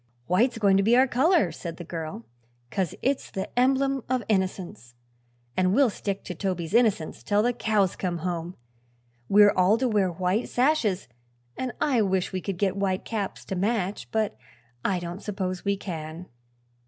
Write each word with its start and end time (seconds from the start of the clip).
"White's 0.25 0.57
going 0.57 0.77
to 0.77 0.81
be 0.81 0.97
our 0.97 1.05
color," 1.05 1.51
said 1.51 1.77
the 1.77 1.83
girl, 1.83 2.25
"'cause 2.71 2.95
it's 3.03 3.29
the 3.29 3.47
emblem 3.55 4.03
of 4.09 4.23
innocence, 4.27 4.95
and 5.55 5.75
we'll 5.75 5.91
stick 5.91 6.23
to 6.23 6.33
Toby's 6.33 6.73
innocence 6.73 7.21
till 7.21 7.43
the 7.43 7.53
cows 7.53 7.95
come 7.95 8.17
home. 8.17 8.55
We're 9.29 9.51
all 9.53 9.77
to 9.77 9.87
wear 9.87 10.11
white 10.11 10.49
sashes, 10.49 11.07
and 11.55 11.71
I 11.79 12.01
wish 12.01 12.33
we 12.33 12.41
could 12.41 12.57
get 12.57 12.75
white 12.75 13.05
caps 13.05 13.45
to 13.45 13.55
match; 13.55 14.09
but 14.11 14.35
I 14.83 14.97
don't 14.97 15.21
suppose 15.21 15.63
we 15.63 15.77
can." 15.77 16.25